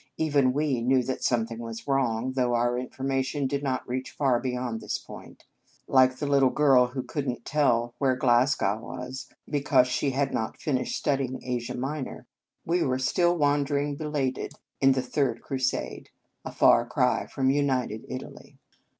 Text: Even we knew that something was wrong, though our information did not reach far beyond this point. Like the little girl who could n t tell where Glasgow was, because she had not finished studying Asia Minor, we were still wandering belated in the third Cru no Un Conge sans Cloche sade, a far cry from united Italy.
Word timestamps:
Even 0.17 0.51
we 0.51 0.81
knew 0.81 1.03
that 1.03 1.23
something 1.23 1.59
was 1.59 1.87
wrong, 1.87 2.33
though 2.33 2.55
our 2.55 2.75
information 2.75 3.45
did 3.45 3.61
not 3.61 3.87
reach 3.87 4.09
far 4.09 4.39
beyond 4.39 4.81
this 4.81 4.97
point. 4.97 5.45
Like 5.87 6.15
the 6.15 6.25
little 6.25 6.49
girl 6.49 6.87
who 6.87 7.03
could 7.03 7.27
n 7.27 7.35
t 7.35 7.41
tell 7.45 7.93
where 7.99 8.15
Glasgow 8.15 8.79
was, 8.79 9.27
because 9.47 9.87
she 9.87 10.09
had 10.09 10.33
not 10.33 10.57
finished 10.59 10.97
studying 10.97 11.39
Asia 11.43 11.77
Minor, 11.77 12.25
we 12.65 12.81
were 12.81 12.97
still 12.97 13.37
wandering 13.37 13.95
belated 13.95 14.53
in 14.79 14.93
the 14.93 15.03
third 15.03 15.39
Cru 15.43 15.57
no 15.57 15.59
Un 15.59 15.59
Conge 15.61 15.65
sans 15.65 15.71
Cloche 15.71 15.89
sade, 15.89 16.09
a 16.45 16.51
far 16.51 16.85
cry 16.87 17.27
from 17.27 17.51
united 17.51 18.03
Italy. 18.09 18.57